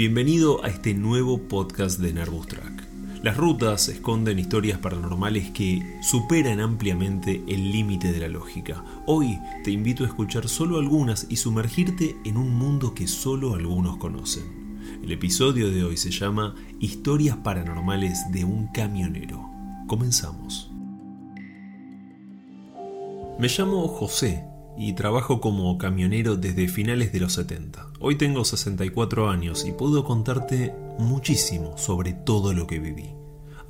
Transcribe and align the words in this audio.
Bienvenido 0.00 0.64
a 0.64 0.68
este 0.68 0.94
nuevo 0.94 1.36
podcast 1.42 2.00
de 2.00 2.14
Nervous 2.14 2.46
Track. 2.46 2.88
Las 3.22 3.36
rutas 3.36 3.90
esconden 3.90 4.38
historias 4.38 4.78
paranormales 4.78 5.50
que 5.50 5.98
superan 6.00 6.58
ampliamente 6.58 7.44
el 7.46 7.70
límite 7.70 8.10
de 8.10 8.20
la 8.20 8.28
lógica. 8.28 8.82
Hoy 9.04 9.38
te 9.62 9.70
invito 9.72 10.04
a 10.04 10.06
escuchar 10.06 10.48
solo 10.48 10.78
algunas 10.78 11.26
y 11.28 11.36
sumergirte 11.36 12.16
en 12.24 12.38
un 12.38 12.54
mundo 12.54 12.94
que 12.94 13.06
solo 13.06 13.54
algunos 13.54 13.98
conocen. 13.98 14.80
El 15.02 15.12
episodio 15.12 15.70
de 15.70 15.84
hoy 15.84 15.98
se 15.98 16.10
llama 16.10 16.54
Historias 16.80 17.36
paranormales 17.36 18.20
de 18.32 18.46
un 18.46 18.68
camionero. 18.68 19.50
Comenzamos. 19.86 20.70
Me 23.38 23.48
llamo 23.48 23.86
José 23.86 24.49
y 24.76 24.94
trabajo 24.94 25.40
como 25.40 25.76
camionero 25.78 26.36
desde 26.36 26.68
finales 26.68 27.12
de 27.12 27.20
los 27.20 27.34
70. 27.34 27.92
Hoy 28.00 28.16
tengo 28.16 28.44
64 28.44 29.28
años 29.28 29.64
y 29.66 29.72
puedo 29.72 30.04
contarte 30.04 30.74
muchísimo 30.98 31.76
sobre 31.76 32.12
todo 32.12 32.52
lo 32.52 32.66
que 32.66 32.78
viví. 32.78 33.10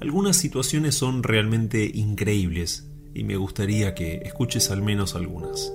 Algunas 0.00 0.36
situaciones 0.36 0.94
son 0.94 1.22
realmente 1.22 1.90
increíbles 1.92 2.88
y 3.14 3.24
me 3.24 3.36
gustaría 3.36 3.94
que 3.94 4.22
escuches 4.24 4.70
al 4.70 4.82
menos 4.82 5.14
algunas. 5.14 5.72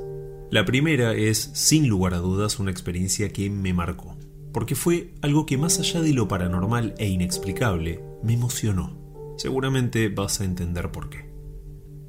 La 0.51 0.65
primera 0.65 1.13
es, 1.13 1.51
sin 1.53 1.87
lugar 1.87 2.13
a 2.13 2.19
dudas, 2.19 2.59
una 2.59 2.71
experiencia 2.71 3.29
que 3.29 3.49
me 3.49 3.73
marcó, 3.73 4.15
porque 4.53 4.75
fue 4.75 5.13
algo 5.21 5.45
que 5.45 5.57
más 5.57 5.79
allá 5.79 6.01
de 6.01 6.13
lo 6.13 6.27
paranormal 6.27 6.95
e 6.97 7.07
inexplicable, 7.07 8.01
me 8.23 8.33
emocionó. 8.33 8.97
Seguramente 9.37 10.09
vas 10.09 10.39
a 10.39 10.45
entender 10.45 10.91
por 10.91 11.09
qué. 11.09 11.34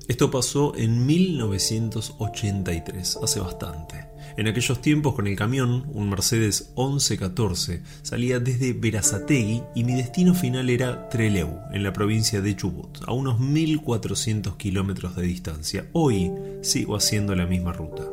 Esto 0.09 0.31
pasó 0.31 0.73
en 0.77 1.05
1983, 1.05 3.19
hace 3.25 3.41
bastante. 3.41 4.07
En 4.37 4.47
aquellos 4.47 4.81
tiempos 4.81 5.15
con 5.15 5.27
el 5.27 5.35
camión, 5.35 5.91
un 5.93 6.09
Mercedes 6.09 6.71
1114, 6.77 7.83
salía 8.03 8.39
desde 8.39 8.73
Verazategui 8.73 9.65
y 9.75 9.83
mi 9.83 9.95
destino 9.95 10.33
final 10.35 10.71
era 10.71 11.09
Trelew, 11.09 11.59
en 11.73 11.83
la 11.83 11.93
provincia 11.93 12.41
de 12.41 12.55
Chubut, 12.55 12.99
a 13.05 13.13
unos 13.13 13.41
1400 13.41 14.55
kilómetros 14.55 15.17
de 15.17 15.23
distancia. 15.23 15.89
Hoy 15.93 16.31
sigo 16.63 16.95
haciendo 16.95 17.35
la 17.35 17.47
misma 17.47 17.73
ruta. 17.73 18.05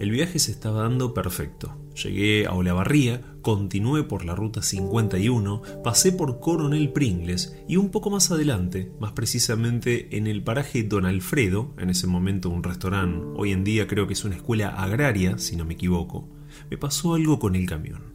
El 0.00 0.10
viaje 0.10 0.40
se 0.40 0.50
estaba 0.50 0.82
dando 0.82 1.14
perfecto. 1.14 1.72
Llegué 2.02 2.46
a 2.46 2.52
Olavarría, 2.52 3.22
continué 3.40 4.02
por 4.02 4.24
la 4.24 4.34
ruta 4.34 4.60
51, 4.60 5.62
pasé 5.82 6.12
por 6.12 6.40
Coronel 6.40 6.92
Pringles 6.92 7.56
y 7.66 7.76
un 7.76 7.90
poco 7.90 8.10
más 8.10 8.30
adelante, 8.30 8.92
más 9.00 9.12
precisamente 9.12 10.16
en 10.16 10.26
el 10.26 10.42
paraje 10.42 10.82
Don 10.82 11.06
Alfredo, 11.06 11.74
en 11.78 11.88
ese 11.88 12.06
momento 12.06 12.50
un 12.50 12.62
restaurante, 12.62 13.24
hoy 13.36 13.52
en 13.52 13.64
día 13.64 13.86
creo 13.86 14.06
que 14.06 14.12
es 14.12 14.24
una 14.24 14.36
escuela 14.36 14.68
agraria, 14.68 15.38
si 15.38 15.56
no 15.56 15.64
me 15.64 15.74
equivoco, 15.74 16.28
me 16.70 16.76
pasó 16.76 17.14
algo 17.14 17.38
con 17.38 17.56
el 17.56 17.66
camión. 17.66 18.14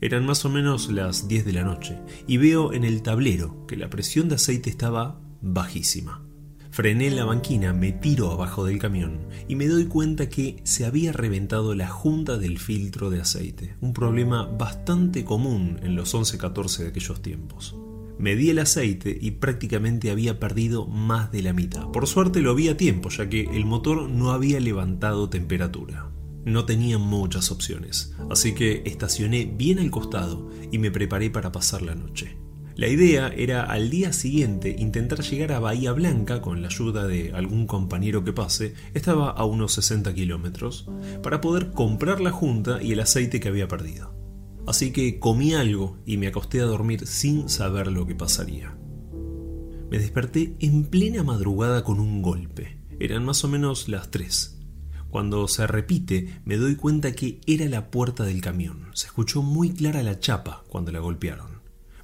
Eran 0.00 0.24
más 0.24 0.44
o 0.44 0.50
menos 0.50 0.90
las 0.90 1.26
10 1.26 1.46
de 1.46 1.52
la 1.52 1.64
noche 1.64 1.98
y 2.26 2.36
veo 2.36 2.72
en 2.72 2.84
el 2.84 3.02
tablero 3.02 3.66
que 3.66 3.76
la 3.76 3.90
presión 3.90 4.28
de 4.28 4.36
aceite 4.36 4.70
estaba 4.70 5.20
bajísima. 5.40 6.25
Frené 6.76 7.10
la 7.10 7.24
banquina, 7.24 7.72
me 7.72 7.90
tiro 7.90 8.30
abajo 8.30 8.66
del 8.66 8.78
camión 8.78 9.20
y 9.48 9.56
me 9.56 9.66
doy 9.66 9.86
cuenta 9.86 10.28
que 10.28 10.60
se 10.64 10.84
había 10.84 11.10
reventado 11.10 11.74
la 11.74 11.88
junta 11.88 12.36
del 12.36 12.58
filtro 12.58 13.08
de 13.08 13.18
aceite, 13.18 13.76
un 13.80 13.94
problema 13.94 14.44
bastante 14.44 15.24
común 15.24 15.80
en 15.82 15.96
los 15.96 16.14
11-14 16.14 16.80
de 16.80 16.88
aquellos 16.88 17.22
tiempos. 17.22 17.76
Medí 18.18 18.50
el 18.50 18.58
aceite 18.58 19.16
y 19.18 19.30
prácticamente 19.30 20.10
había 20.10 20.38
perdido 20.38 20.86
más 20.86 21.32
de 21.32 21.40
la 21.40 21.54
mitad. 21.54 21.90
Por 21.92 22.06
suerte 22.06 22.42
lo 22.42 22.54
vi 22.54 22.68
a 22.68 22.76
tiempo, 22.76 23.08
ya 23.08 23.26
que 23.26 23.44
el 23.56 23.64
motor 23.64 24.10
no 24.10 24.32
había 24.32 24.60
levantado 24.60 25.30
temperatura. 25.30 26.10
No 26.44 26.66
tenía 26.66 26.98
muchas 26.98 27.50
opciones, 27.50 28.14
así 28.28 28.52
que 28.52 28.82
estacioné 28.84 29.46
bien 29.46 29.78
al 29.78 29.90
costado 29.90 30.50
y 30.70 30.76
me 30.76 30.90
preparé 30.90 31.30
para 31.30 31.52
pasar 31.52 31.80
la 31.80 31.94
noche. 31.94 32.36
La 32.76 32.88
idea 32.88 33.28
era 33.28 33.62
al 33.62 33.88
día 33.88 34.12
siguiente 34.12 34.76
intentar 34.78 35.22
llegar 35.22 35.52
a 35.52 35.60
Bahía 35.60 35.92
Blanca 35.92 36.42
con 36.42 36.60
la 36.60 36.68
ayuda 36.68 37.06
de 37.06 37.32
algún 37.32 37.66
compañero 37.66 38.22
que 38.22 38.34
pase, 38.34 38.74
estaba 38.92 39.30
a 39.30 39.46
unos 39.46 39.72
60 39.72 40.12
kilómetros, 40.12 40.86
para 41.22 41.40
poder 41.40 41.70
comprar 41.70 42.20
la 42.20 42.32
junta 42.32 42.82
y 42.82 42.92
el 42.92 43.00
aceite 43.00 43.40
que 43.40 43.48
había 43.48 43.66
perdido. 43.66 44.14
Así 44.66 44.92
que 44.92 45.18
comí 45.18 45.54
algo 45.54 45.96
y 46.04 46.18
me 46.18 46.26
acosté 46.26 46.60
a 46.60 46.66
dormir 46.66 47.06
sin 47.06 47.48
saber 47.48 47.90
lo 47.90 48.06
que 48.06 48.14
pasaría. 48.14 48.76
Me 49.90 49.98
desperté 49.98 50.54
en 50.60 50.84
plena 50.84 51.22
madrugada 51.22 51.82
con 51.82 51.98
un 51.98 52.20
golpe. 52.20 52.78
Eran 53.00 53.24
más 53.24 53.42
o 53.42 53.48
menos 53.48 53.88
las 53.88 54.10
3. 54.10 54.60
Cuando 55.08 55.48
se 55.48 55.66
repite, 55.66 56.42
me 56.44 56.58
doy 56.58 56.76
cuenta 56.76 57.12
que 57.12 57.40
era 57.46 57.64
la 57.70 57.90
puerta 57.90 58.24
del 58.24 58.42
camión. 58.42 58.90
Se 58.92 59.06
escuchó 59.06 59.40
muy 59.40 59.70
clara 59.70 60.02
la 60.02 60.20
chapa 60.20 60.62
cuando 60.68 60.92
la 60.92 60.98
golpearon. 60.98 61.55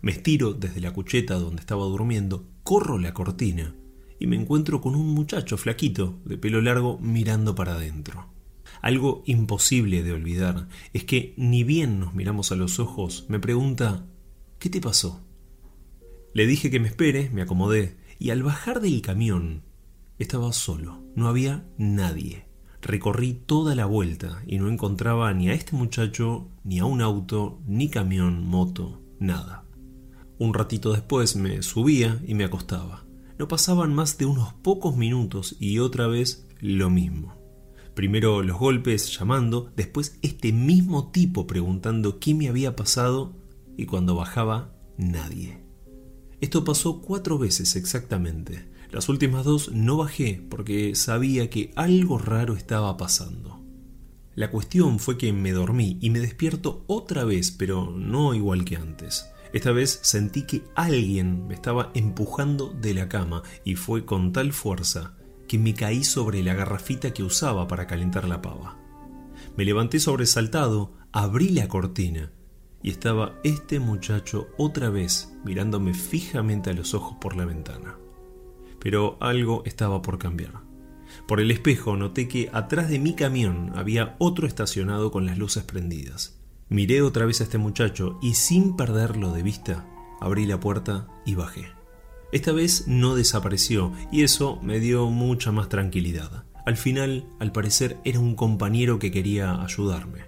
Me 0.03 0.13
estiro 0.13 0.53
desde 0.53 0.81
la 0.81 0.93
cucheta 0.93 1.37
donde 1.37 1.61
estaba 1.61 1.85
durmiendo, 1.85 2.45
corro 2.65 2.99
la 2.99 3.15
cortina 3.15 3.75
y 4.19 4.27
me 4.27 4.37
encuentro 4.37 4.81
con 4.81 4.95
un 4.95 5.15
muchacho 5.15 5.57
flaquito, 5.57 6.21
de 6.25 6.39
pelo 6.39 6.61
largo, 6.61 6.99
mirando 6.99 7.55
para 7.55 7.75
adentro. 7.75 8.29
Algo 8.81 9.23
imposible 9.27 10.03
de 10.03 10.13
olvidar 10.13 10.69
es 10.93 11.05
que 11.05 11.35
ni 11.37 11.65
bien 11.65 12.01
nos 12.01 12.15
miramos 12.15 12.53
a 12.53 12.57
los 12.57 12.79
ojos, 12.79 13.27
me 13.29 13.39
pregunta 13.39 14.07
¿Qué 14.59 14.71
te 14.71 14.81
pasó? 14.81 15.21
Le 16.35 16.47
dije 16.47 16.71
que 16.71 16.79
me 16.79 16.87
espere, 16.89 17.31
me 17.31 17.43
acomodé, 17.43 17.97
y 18.19 18.31
al 18.31 18.45
bajar 18.45 18.81
del 18.81 19.03
camión 19.03 19.63
estaba 20.19 20.53
solo, 20.53 21.03
no 21.17 21.27
había 21.27 21.65
nadie. 21.79 22.47
Recorrí 22.81 23.35
toda 23.35 23.75
la 23.75 23.87
vuelta 23.87 24.43
y 24.47 24.59
no 24.59 24.69
encontraba 24.69 25.33
ni 25.35 25.49
a 25.49 25.55
este 25.55 25.75
muchacho, 25.75 26.49
ni 26.63 26.79
a 26.79 26.85
un 26.85 27.03
auto, 27.03 27.61
ni 27.67 27.89
camión, 27.89 28.47
moto, 28.47 29.01
nada. 29.19 29.65
Un 30.39 30.55
ratito 30.55 30.93
después 30.93 31.37
me 31.37 31.63
subía 31.63 32.21
y 32.27 32.35
me 32.35 32.45
acostaba. 32.45 33.05
No 33.39 33.49
pasaban 33.49 33.95
más 33.95 34.19
de 34.19 34.27
unos 34.27 34.53
pocos 34.55 34.97
minutos 34.97 35.57
y 35.59 35.79
otra 35.79 36.07
vez 36.07 36.47
lo 36.61 36.91
mismo. 36.91 37.35
Primero 37.95 38.43
los 38.43 38.59
golpes 38.59 39.19
llamando, 39.19 39.71
después 39.77 40.19
este 40.23 40.53
mismo 40.53 41.11
tipo 41.11 41.47
preguntando 41.47 42.19
qué 42.19 42.35
me 42.35 42.49
había 42.49 42.75
pasado 42.75 43.35
y 43.77 43.87
cuando 43.87 44.15
bajaba 44.15 44.75
nadie. 44.97 45.63
Esto 46.41 46.65
pasó 46.65 47.03
cuatro 47.03 47.39
veces 47.39 47.77
exactamente. 47.77 48.69
Las 48.91 49.09
últimas 49.09 49.45
dos 49.45 49.73
no 49.73 49.97
bajé 49.99 50.45
porque 50.51 50.95
sabía 50.95 51.51
que 51.51 51.73
algo 51.77 52.19
raro 52.19 52.57
estaba 52.57 52.97
pasando. 52.97 53.61
La 54.35 54.51
cuestión 54.51 54.99
fue 54.99 55.19
que 55.19 55.33
me 55.33 55.53
dormí 55.53 55.99
y 56.01 56.11
me 56.11 56.21
despierto 56.21 56.85
otra 56.87 57.25
vez, 57.25 57.51
pero 57.51 57.91
no 57.91 58.35
igual 58.35 58.65
que 58.65 58.77
antes. 58.77 59.27
Esta 59.53 59.73
vez 59.73 60.01
sentí 60.03 60.43
que 60.43 60.65
alguien 60.75 61.47
me 61.47 61.55
estaba 61.55 61.91
empujando 61.95 62.71
de 62.71 62.95
la 62.95 63.09
cama 63.09 63.43
y 63.65 63.75
fue 63.75 64.05
con 64.07 64.33
tal 64.33 64.53
fuerza 64.53 65.15
que 65.47 65.59
me 65.59 65.75
caí 65.75 66.05
sobre 66.05 66.43
la 66.43 66.55
garrafita 66.55 67.13
que 67.13 67.23
usaba 67.23 67.69
para 67.69 67.87
calentar 67.87 68.27
la 68.27 68.41
pava. 68.41 68.79
Me 69.57 69.65
levanté 69.67 70.01
sobresaltado, 70.01 70.95
abrí 71.13 71.51
la 71.51 71.69
cortina 71.69 72.33
y 72.83 72.91
estaba 72.91 73.39
este 73.45 73.79
muchacho 73.79 74.49
otra 74.57 74.89
vez 74.89 75.35
mirándome 75.45 75.93
fijamente 75.93 76.71
a 76.71 76.73
los 76.73 76.95
ojos 76.95 77.19
por 77.21 77.37
la 77.37 77.45
ventana. 77.45 77.99
Pero 78.81 79.19
algo 79.21 79.63
estaba 79.67 80.01
por 80.01 80.19
cambiar. 80.19 80.63
Por 81.29 81.41
el 81.41 81.51
espejo 81.51 81.97
noté 81.97 82.27
que 82.27 82.49
atrás 82.55 82.89
de 82.89 82.99
mi 82.99 83.15
camión 83.15 83.73
había 83.77 84.17
otro 84.19 84.47
estacionado 84.47 85.11
con 85.11 85.27
las 85.27 85.37
luces 85.37 85.63
prendidas. 85.63 86.42
Miré 86.73 87.03
otra 87.03 87.27
vez 87.27 87.43
a 87.43 87.45
este 87.45 87.59
muchacho 87.59 88.19
y 88.23 88.33
sin 88.33 88.77
perderlo 88.77 89.31
de 89.35 89.43
vista, 89.43 89.87
abrí 90.23 90.47
la 90.47 90.59
puerta 90.59 91.07
y 91.27 91.35
bajé. 91.35 91.67
Esta 92.33 92.53
vez 92.53 92.85
no 92.87 93.15
desapareció 93.15 93.93
y 94.11 94.23
eso 94.23 94.59
me 94.63 94.81
dio 94.81 95.11
mucha 95.11 95.53
más 95.53 95.69
tranquilidad. 95.69 96.45
Al 96.65 96.79
final, 96.79 97.27
al 97.41 97.53
parecer, 97.53 97.99
era 98.05 98.21
un 98.21 98.35
compañero 98.37 98.99
que 98.99 99.11
quería 99.11 99.63
ayudarme. 99.63 100.21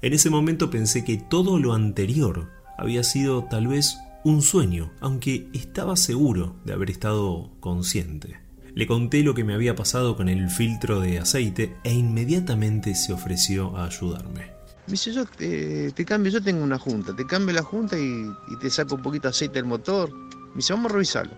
En 0.00 0.14
ese 0.14 0.30
momento 0.30 0.70
pensé 0.70 1.04
que 1.04 1.18
todo 1.18 1.58
lo 1.58 1.74
anterior 1.74 2.48
había 2.78 3.04
sido 3.04 3.44
tal 3.44 3.66
vez 3.66 3.98
un 4.24 4.40
sueño, 4.40 4.94
aunque 5.00 5.46
estaba 5.52 5.96
seguro 5.96 6.56
de 6.64 6.72
haber 6.72 6.88
estado 6.88 7.50
consciente. 7.60 8.40
Le 8.74 8.86
conté 8.86 9.22
lo 9.22 9.34
que 9.34 9.44
me 9.44 9.52
había 9.52 9.76
pasado 9.76 10.16
con 10.16 10.30
el 10.30 10.48
filtro 10.48 11.00
de 11.00 11.18
aceite 11.18 11.76
e 11.84 11.92
inmediatamente 11.92 12.94
se 12.94 13.12
ofreció 13.12 13.76
a 13.76 13.84
ayudarme. 13.84 14.55
Me 14.86 14.92
dice, 14.92 15.12
yo 15.12 15.24
te, 15.26 16.04
cambio, 16.04 16.30
yo 16.30 16.40
tengo 16.40 16.62
una 16.62 16.78
junta, 16.78 17.14
te 17.14 17.26
cambio 17.26 17.54
la 17.54 17.62
junta 17.62 17.98
y, 17.98 18.30
te 18.60 18.70
saco 18.70 18.94
un 18.94 19.02
poquito 19.02 19.24
de 19.24 19.30
aceite 19.30 19.54
del 19.54 19.64
motor. 19.64 20.12
Me 20.12 20.56
dice, 20.56 20.72
vamos 20.72 20.90
a 20.90 20.94
revisarlo. 20.94 21.32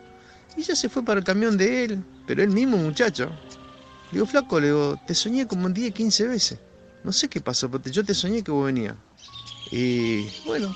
Y 0.57 0.63
ya 0.63 0.77
se 0.77 0.89
fue 0.89 1.03
para 1.03 1.21
el 1.21 1.25
camión 1.25 1.57
de 1.57 1.85
él, 1.85 2.05
pero 2.27 2.43
él 2.43 2.51
mismo, 2.51 2.77
muchacho. 2.77 3.31
Le 4.11 4.19
digo, 4.19 4.27
flaco, 4.27 4.61
le 4.61 4.67
digo, 4.67 5.01
te 5.07 5.15
soñé 5.15 5.47
como 5.47 5.69
10, 5.69 5.95
15 5.95 6.29
veces. 6.29 6.59
No 7.05 7.13
sé 7.13 7.29
qué 7.29 7.41
pasó, 7.41 7.71
pero 7.71 7.85
yo 7.91 8.05
te 8.05 8.15
soñé 8.15 8.43
que 8.43 8.51
vos 8.51 8.67
venías. 8.67 8.97
Y 9.71 10.27
bueno, 10.45 10.75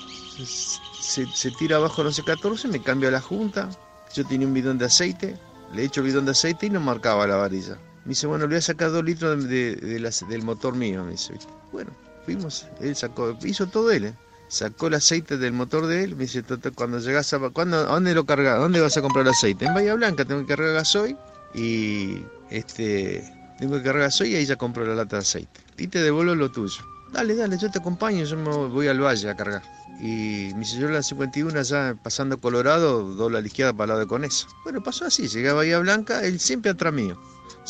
se, 0.99 1.51
tira 1.51 1.77
abajo 1.77 2.03
no 2.03 2.11
sé 2.11 2.23
14, 2.23 2.67
me 2.69 2.81
cambia 2.81 3.11
la 3.11 3.21
junta. 3.21 3.69
Yo 4.15 4.25
tenía 4.25 4.47
un 4.47 4.53
bidón 4.53 4.77
de 4.77 4.85
aceite, 4.85 5.37
le 5.73 5.83
echo 5.83 6.01
el 6.01 6.07
bidón 6.07 6.25
de 6.25 6.31
aceite 6.31 6.67
y 6.67 6.69
no 6.69 6.79
marcaba 6.79 7.27
la 7.27 7.35
varilla. 7.35 7.77
Me 8.05 8.09
dice, 8.09 8.27
bueno, 8.27 8.45
le 8.45 8.49
voy 8.49 8.57
a 8.57 8.61
sacar 8.61 8.91
dos 8.91 9.03
litros 9.03 9.47
de, 9.47 9.75
del 9.75 10.43
motor 10.43 10.75
mío. 10.75 11.03
Me 11.03 11.11
dice, 11.11 11.33
bueno, 11.71 11.91
Fuimos, 12.25 12.67
él 12.79 12.95
sacó, 12.95 13.37
hizo 13.43 13.67
todo 13.67 13.91
él. 13.91 14.05
¿eh? 14.05 14.13
sacó 14.53 14.85
el 14.85 14.93
aceite 14.93 15.37
del 15.37 15.51
motor 15.51 15.87
de 15.87 16.03
él, 16.03 16.15
me 16.15 16.23
dice, 16.23 16.43
cuando 16.75 16.99
llegas 16.99 17.33
a, 17.33 17.39
¿cuándo, 17.49 17.85
dónde 17.85 18.13
lo 18.13 18.25
cargas? 18.25 18.59
¿Dónde 18.59 18.79
vas 18.81 18.95
a 18.95 19.01
comprar 19.01 19.25
el 19.25 19.31
aceite? 19.31 19.65
En 19.65 19.73
Bahía 19.73 19.95
Blanca, 19.95 20.25
tengo 20.25 20.41
que 20.41 20.55
cargar 20.55 20.75
gasoil 20.75 21.17
y 21.55 22.19
este, 22.51 23.23
tengo 23.57 23.77
que 23.77 23.83
cargar 23.83 24.03
gasoil 24.03 24.31
y 24.31 24.35
ahí 24.35 24.45
ya 24.45 24.55
compro 24.55 24.85
la 24.85 24.93
lata 24.93 25.15
de 25.17 25.21
aceite. 25.23 25.59
Y 25.77 25.87
te 25.87 26.03
devuelvo 26.03 26.35
lo 26.35 26.51
tuyo. 26.51 26.83
Dale, 27.11 27.35
dale, 27.35 27.57
yo 27.57 27.69
te 27.71 27.79
acompaño, 27.79 28.25
yo 28.25 28.37
me 28.37 28.49
voy 28.67 28.87
al 28.87 28.99
valle 28.99 29.27
a 29.27 29.35
cargar. 29.35 29.63
Y 29.99 30.51
me 30.53 30.59
dice, 30.59 30.77
yo 30.77 30.87
la 30.87 31.01
51 31.01 31.61
ya 31.63 31.95
pasando 32.03 32.39
Colorado, 32.39 33.15
dobla 33.15 33.39
a 33.39 33.41
la 33.41 33.47
izquierda 33.47 33.73
para 33.73 33.85
el 33.85 33.89
lado 33.89 33.99
de 34.01 34.07
Conesa. 34.07 34.47
Bueno, 34.63 34.83
pasó 34.83 35.05
así, 35.05 35.27
llegué 35.27 35.49
a 35.49 35.53
Bahía 35.53 35.79
Blanca, 35.79 36.23
él 36.23 36.39
siempre 36.39 36.69
atrás 36.71 36.93
mío. 36.93 37.19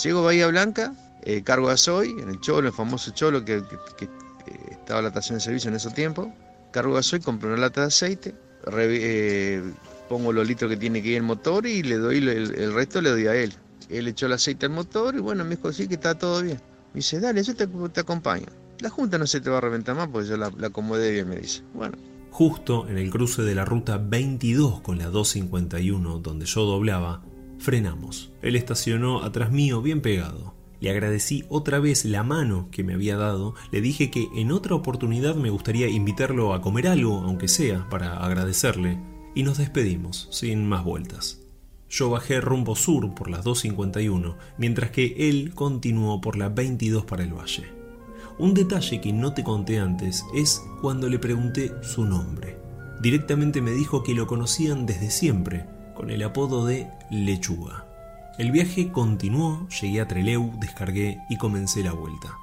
Llego 0.04 0.20
a 0.20 0.24
Bahía 0.24 0.48
Blanca, 0.48 0.94
eh, 1.22 1.44
cargo 1.44 1.68
gasoil, 1.68 2.20
en 2.20 2.30
el 2.30 2.42
cholo, 2.42 2.68
el 2.68 2.74
famoso 2.74 3.12
cholo 3.12 3.46
que, 3.46 3.64
estaba 4.83 5.01
la 5.01 5.07
estación 5.07 5.38
de 5.38 5.44
servicio 5.44 5.69
en 5.69 5.75
ese 5.75 5.89
tiempo. 5.91 6.33
Cargo 6.71 6.94
gasoil, 6.94 7.24
compro 7.24 7.50
una 7.50 7.57
lata 7.57 7.81
de 7.81 7.88
aceite, 7.88 8.35
eh, 8.77 9.63
pongo 10.09 10.33
los 10.33 10.47
litros 10.47 10.69
que 10.69 10.77
tiene 10.77 11.01
que 11.01 11.09
ir 11.09 11.18
el 11.18 11.24
motor 11.24 11.65
y 11.65 11.83
le 11.83 11.97
doy 11.97 12.18
el, 12.18 12.74
resto 12.74 13.01
le 13.01 13.12
doy 13.12 13.27
a 13.27 13.35
él. 13.35 13.53
Él 13.89 14.07
echó 14.07 14.25
el 14.25 14.33
aceite 14.33 14.65
al 14.65 14.71
motor 14.71 15.15
y 15.15 15.19
bueno, 15.19 15.44
me 15.44 15.56
dijo, 15.56 15.71
sí, 15.71 15.88
que 15.88 15.95
está 15.95 16.15
todo 16.15 16.41
bien. 16.41 16.57
Me 16.94 17.00
dice, 17.00 17.19
dale, 17.19 17.44
yo 17.44 17.56
te, 17.56 18.00
acompaño. 18.00 18.47
La 18.80 18.89
junta 18.89 19.18
no 19.18 19.27
se 19.27 19.39
te 19.41 19.50
va 19.50 19.59
a 19.59 19.62
reventar 19.62 19.95
más 19.95 20.07
porque 20.07 20.30
yo 20.30 20.38
la, 20.38 20.51
la 20.57 20.68
acomodé 20.68 21.12
bien, 21.12 21.30
me 21.30 21.38
dice. 21.38 21.62
Bueno, 21.74 21.97
Justo 22.33 22.88
en 22.89 22.97
el 22.97 23.12
cruce 23.12 23.44
de 23.44 23.53
la 23.53 23.63
ruta 23.63 24.00
22 24.00 24.81
con 24.81 24.97
la 24.97 25.06
251 25.06 26.18
donde 26.18 26.47
yo 26.47 26.65
doblaba, 26.65 27.21
frenamos. 27.59 28.31
Él 28.41 28.56
estacionó 28.56 29.24
atrás 29.24 29.51
mío 29.51 29.83
bien 29.83 30.01
pegado. 30.01 30.56
Le 30.83 30.89
agradecí 30.89 31.45
otra 31.47 31.80
vez 31.80 32.03
la 32.03 32.24
mano 32.24 32.68
que 32.69 32.83
me 32.83 32.94
había 32.94 33.15
dado, 33.15 33.56
le 33.71 33.80
dije 33.80 34.12
que 34.12 34.27
en 34.35 34.51
otra 34.51 34.75
oportunidad 34.75 35.33
me 35.33 35.50
gustaría 35.50 35.88
invitarlo 35.88 36.53
a 36.53 36.59
comer 36.59 36.89
algo, 36.89 37.19
aunque 37.19 37.47
sea, 37.47 37.88
para 37.89 38.18
agradecerle, 38.18 39.00
y 39.33 39.44
nos 39.44 39.59
despedimos, 39.59 40.27
sin 40.30 40.68
más 40.68 40.83
vueltas. 40.83 41.39
Yo 41.89 42.09
bajé 42.09 42.41
rumbo 42.41 42.75
sur 42.75 43.15
por 43.15 43.30
las 43.30 43.45
251, 43.45 44.35
mientras 44.57 44.91
que 44.91 45.30
él 45.30 45.53
continuó 45.56 46.19
por 46.19 46.35
la 46.35 46.50
22 46.50 47.06
para 47.06 47.24
el 47.24 47.33
valle. 47.33 47.63
Un 48.38 48.53
detalle 48.53 49.00
que 49.00 49.13
no 49.13 49.33
te 49.33 49.45
conté 49.45 49.80
antes 49.80 50.25
es 50.35 50.62
cuando 50.81 51.07
le 51.07 51.18
pregunté 51.18 51.71
su 51.81 52.03
nombre. 52.03 52.57
Directamente 53.01 53.62
me 53.62 53.71
dijo 53.71 54.03
que 54.03 54.13
lo 54.13 54.27
conocían 54.27 54.85
desde 54.85 55.12
siempre, 55.12 55.65
con 55.95 56.09
el 56.09 56.21
apodo 56.24 56.65
de 56.65 56.89
Lechuga. 57.09 57.93
El 58.39 58.50
viaje 58.50 58.91
continuó, 58.91 59.68
llegué 59.69 60.01
a 60.01 60.07
Treleu, 60.07 60.53
descargué 60.59 61.19
y 61.30 61.38
comencé 61.38 61.83
la 61.83 61.94
vuelta. 61.94 62.35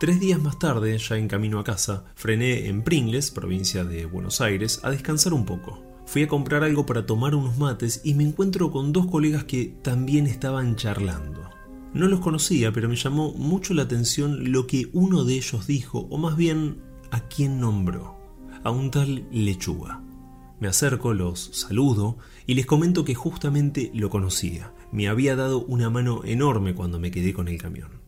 Tres 0.00 0.18
días 0.18 0.42
más 0.42 0.58
tarde, 0.58 0.98
ya 0.98 1.16
en 1.16 1.28
camino 1.28 1.60
a 1.60 1.64
casa, 1.64 2.04
frené 2.16 2.66
en 2.66 2.82
Pringles, 2.82 3.30
provincia 3.30 3.84
de 3.84 4.06
Buenos 4.06 4.40
Aires, 4.40 4.80
a 4.82 4.90
descansar 4.90 5.32
un 5.32 5.46
poco. 5.46 5.80
Fui 6.04 6.24
a 6.24 6.28
comprar 6.28 6.64
algo 6.64 6.84
para 6.84 7.06
tomar 7.06 7.36
unos 7.36 7.58
mates 7.58 8.00
y 8.02 8.14
me 8.14 8.24
encuentro 8.24 8.72
con 8.72 8.92
dos 8.92 9.06
colegas 9.06 9.44
que 9.44 9.66
también 9.82 10.26
estaban 10.26 10.74
charlando. 10.74 11.48
No 11.94 12.08
los 12.08 12.18
conocía, 12.18 12.72
pero 12.72 12.88
me 12.88 12.96
llamó 12.96 13.32
mucho 13.32 13.72
la 13.72 13.82
atención 13.82 14.50
lo 14.50 14.66
que 14.66 14.88
uno 14.94 15.22
de 15.22 15.34
ellos 15.34 15.68
dijo, 15.68 16.08
o 16.10 16.18
más 16.18 16.36
bien 16.36 16.82
a 17.12 17.20
quién 17.20 17.60
nombró, 17.60 18.18
a 18.64 18.72
un 18.72 18.90
tal 18.90 19.28
lechuga. 19.30 20.02
Me 20.58 20.68
acerco, 20.68 21.12
los 21.12 21.50
saludo 21.52 22.16
y 22.46 22.54
les 22.54 22.64
comento 22.64 23.04
que 23.04 23.14
justamente 23.14 23.90
lo 23.94 24.08
conocía. 24.08 24.72
Me 24.90 25.08
había 25.08 25.36
dado 25.36 25.64
una 25.64 25.90
mano 25.90 26.22
enorme 26.24 26.74
cuando 26.74 26.98
me 26.98 27.10
quedé 27.10 27.34
con 27.34 27.48
el 27.48 27.60
camión. 27.60 28.00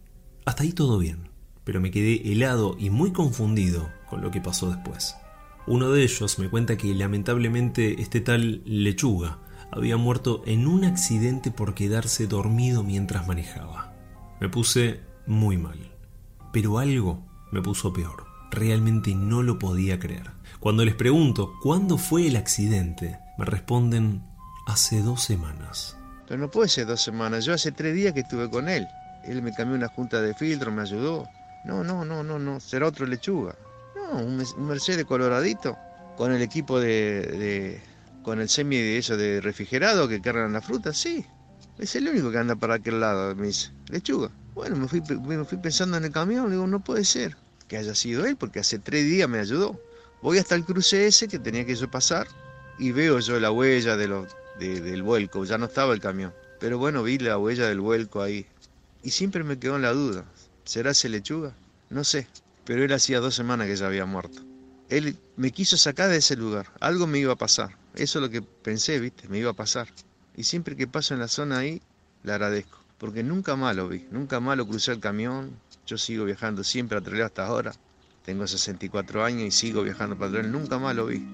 Hasta 0.47 0.63
ahí 0.63 0.73
todo 0.73 0.99
bien, 0.99 1.29
pero 1.65 1.81
me 1.81 1.91
quedé 1.91 2.33
helado 2.33 2.75
y 2.79 2.89
muy 2.89 3.13
confundido 3.13 3.91
con 4.09 4.23
lo 4.23 4.31
que 4.31 4.41
pasó 4.41 4.71
después. 4.71 5.15
Uno 5.67 5.91
de 5.91 6.03
ellos 6.03 6.39
me 6.39 6.49
cuenta 6.49 6.79
que 6.79 6.95
lamentablemente 6.95 8.01
este 8.01 8.23
tal 8.23 8.63
lechuga 8.65 9.41
había 9.71 9.99
muerto 9.99 10.43
en 10.47 10.67
un 10.67 10.87
accidente 10.87 11.51
por 11.51 11.75
quedarse 11.75 12.27
dormido 12.27 12.83
mientras 12.83 13.29
manejaba. 13.29 13.93
Me 14.41 14.49
puse 14.49 15.01
muy 15.27 15.59
mal, 15.59 15.79
pero 16.55 16.79
algo 16.79 17.27
me 17.53 17.61
puso 17.61 17.93
peor. 17.93 18.28
Realmente 18.51 19.15
no 19.15 19.43
lo 19.43 19.59
podía 19.59 19.99
creer. 19.99 20.31
Cuando 20.61 20.85
les 20.85 20.95
pregunto 20.95 21.55
cuándo 21.63 21.99
fue 21.99 22.27
el 22.27 22.37
accidente, 22.37 23.19
me 23.37 23.45
responden 23.45 24.23
hace 24.67 25.03
dos 25.03 25.23
semanas. 25.23 25.97
Pero 26.27 26.41
no 26.41 26.51
puede 26.51 26.69
ser 26.69 26.87
dos 26.87 27.01
semanas, 27.01 27.45
yo 27.45 27.55
hace 27.55 27.73
tres 27.73 27.95
días 27.95 28.13
que 28.13 28.21
estuve 28.21 28.51
con 28.51 28.69
él. 28.69 28.87
Él 29.25 29.43
me 29.43 29.53
cambió 29.53 29.77
una 29.77 29.89
junta 29.89 30.21
de 30.21 30.35
filtro, 30.35 30.73
me 30.73 30.83
ayudó. 30.83 31.29
No, 31.65 31.85
no, 31.85 32.05
no, 32.05 32.23
no, 32.23 32.39
no, 32.39 32.61
será 32.61 32.87
otro 32.87 33.07
lechuga. 33.07 33.55
No, 33.95 34.19
un, 34.19 34.43
Mercedes 34.67 35.05
coloradito 35.05 35.77
con 36.17 36.33
el 36.33 36.43
equipo 36.43 36.81
de 36.81 37.81
con 38.23 38.41
el 38.41 38.49
semi 38.49 38.77
de 38.77 38.99
eso 38.99 39.17
de 39.17 39.41
refrigerado 39.41 40.09
que 40.09 40.21
cargan 40.21 40.53
la 40.53 40.61
fruta, 40.61 40.93
sí. 40.93 41.25
Es 41.79 41.95
el 41.97 42.09
único 42.09 42.31
que 42.31 42.39
anda 42.39 42.57
para 42.57 42.75
aquel 42.75 43.01
lado, 43.01 43.35
me 43.35 43.47
dice. 43.47 43.71
Lechuga. 43.89 44.31
Bueno, 44.55 44.77
me 44.77 44.89
fui, 44.89 45.01
me 45.01 45.45
fui 45.45 45.59
pensando 45.59 45.97
en 45.97 46.05
el 46.05 46.11
camión, 46.11 46.51
digo, 46.51 46.67
no 46.67 46.81
puede 46.81 47.05
ser 47.05 47.37
que 47.69 47.77
haya 47.77 47.95
sido 47.95 48.27
él, 48.27 48.37
porque 48.37 48.61
hace 48.61 48.79
tres 48.79 49.05
días 49.05 49.29
me 49.29 49.39
ayudó. 49.39 49.81
Voy 50.23 50.39
hasta 50.39 50.55
el 50.55 50.65
cruce 50.65 51.07
ese 51.07 51.29
que 51.29 51.39
tenía 51.39 51.65
que 51.65 51.77
yo 51.77 51.91
pasar 51.91 52.27
y 52.79 52.93
veo 52.93 53.21
yo 53.21 53.39
la 53.39 53.53
huella 53.53 53.97
de 53.97 54.09
lo, 54.09 54.27
del 54.59 55.03
vuelco, 55.03 55.45
ya 55.45 55.59
no 55.59 55.67
estaba 55.67 55.93
el 55.93 56.01
camión. 56.01 56.33
Pero 56.59 56.79
bueno, 56.79 57.03
vi 57.03 57.19
la 57.19 57.39
huella 57.39 57.69
del 57.69 57.81
vuelco 57.81 58.23
ahí. 58.23 58.47
Y 59.03 59.11
siempre 59.11 59.45
me 59.45 59.59
quedó 59.59 59.77
en 59.77 59.83
la 59.83 59.93
duda, 59.93 60.25
¿será 60.65 60.91
ese 60.91 61.09
lechuga? 61.09 61.55
No 61.91 62.03
sé, 62.03 62.27
pero 62.65 62.85
él 62.85 62.93
hacía 62.93 63.21
dos 63.21 63.35
semanas 63.35 63.69
que 63.69 63.77
ya 63.77 63.87
había 63.87 64.07
muerto. 64.07 64.43
Él 64.89 65.17
me 65.37 65.53
quiso 65.53 65.77
sacar 65.77 66.11
de 66.11 66.17
ese 66.17 66.37
lugar, 66.37 66.67
algo 66.81 67.07
me 67.07 67.19
iba 67.19 67.33
a 67.33 67.37
pasar. 67.37 67.77
Eso 67.95 68.19
es 68.19 68.23
lo 68.23 68.31
que 68.31 68.43
pensé, 68.43 68.99
viste, 68.99 69.29
me 69.29 69.39
iba 69.39 69.51
a 69.51 69.55
pasar. 69.55 69.89
Y 70.37 70.45
siempre 70.45 70.77
que 70.77 70.87
paso 70.87 71.15
en 71.15 71.21
la 71.21 71.29
zona 71.29 71.59
ahí, 71.59 71.81
le 72.23 72.33
agradezco. 72.33 72.79
Porque 72.99 73.23
nunca 73.23 73.55
más 73.55 73.77
lo 73.77 73.89
vi, 73.89 74.07
nunca 74.11 74.41
más 74.41 74.57
lo 74.57 74.67
crucé 74.67 74.93
el 74.93 75.01
camión. 75.01 75.53
Yo 75.89 75.97
sigo 75.97 76.27
viajando 76.27 76.63
siempre 76.65 76.99
a 76.99 77.01
Trelew 77.01 77.25
hasta 77.25 77.47
ahora. 77.47 77.73
Tengo 78.23 78.47
64 78.47 79.25
años 79.25 79.45
y 79.45 79.51
sigo 79.51 79.83
viajando 79.83 80.19
para 80.19 80.33
Trelew, 80.33 80.53
nunca 80.53 80.79
más 80.79 80.95
lo 80.95 81.07
vi. 81.07 81.27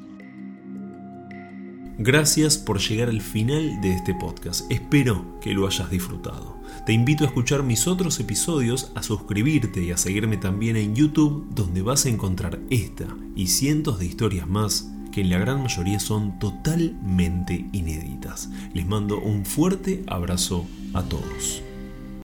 Gracias 1.98 2.56
por 2.56 2.78
llegar 2.78 3.08
al 3.08 3.20
final 3.20 3.80
de 3.80 3.94
este 3.94 4.14
podcast. 4.14 4.70
Espero 4.70 5.40
que 5.40 5.54
lo 5.54 5.66
hayas 5.66 5.90
disfrutado. 5.90 6.56
Te 6.86 6.92
invito 6.92 7.24
a 7.24 7.26
escuchar 7.26 7.64
mis 7.64 7.88
otros 7.88 8.20
episodios, 8.20 8.92
a 8.94 9.02
suscribirte 9.02 9.82
y 9.82 9.90
a 9.90 9.96
seguirme 9.96 10.36
también 10.36 10.76
en 10.76 10.94
YouTube, 10.94 11.48
donde 11.50 11.82
vas 11.82 12.06
a 12.06 12.10
encontrar 12.10 12.60
esta 12.70 13.08
y 13.34 13.48
cientos 13.48 13.98
de 13.98 14.06
historias 14.06 14.46
más 14.46 14.88
que 15.10 15.22
en 15.22 15.30
la 15.30 15.38
gran 15.38 15.62
mayoría 15.62 15.98
son 15.98 16.38
totalmente 16.38 17.66
inéditas. 17.72 18.50
Les 18.72 18.86
mando 18.86 19.18
un 19.18 19.44
fuerte 19.44 20.04
abrazo 20.06 20.64
a 20.92 21.02
todos. 21.02 21.60